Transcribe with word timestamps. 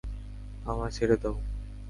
আমায় 0.65 0.91
ছেড়ে 0.91 1.15
দাও! 1.21 1.35